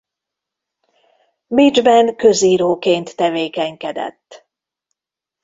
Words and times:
Bécsben 1.47 2.15
közíróként 2.15 3.15
tevékenykedett. 3.15 4.47